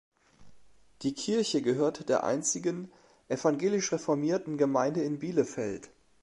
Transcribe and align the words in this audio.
Die 1.03 1.13
Kirche 1.13 1.61
gehört 1.61 2.09
der 2.09 2.23
einzigen 2.23 2.91
evangelisch-reformierten 3.27 4.57
Gemeinde 4.57 5.03
in 5.03 5.19
Bielefeld. 5.19 5.91